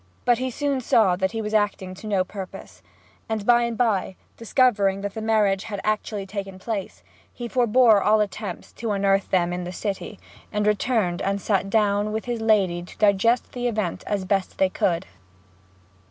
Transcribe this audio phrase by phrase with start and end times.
[0.25, 2.81] But he soon saw that he was acting to no purpose;
[3.29, 8.19] and by and by, discovering that the marriage had actually taken place, he forebore all
[8.19, 10.17] attempts to unearth them in the City,
[10.51, 14.69] and returned and sat down with his lady to digest the event as best they
[14.69, 15.05] could.